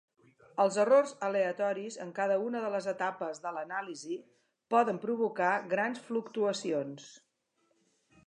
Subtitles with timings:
[0.61, 4.17] Els errors aleatoris en cada una de les etapes de l'anàlisi
[4.75, 7.07] poden provocar grans fluctuacions.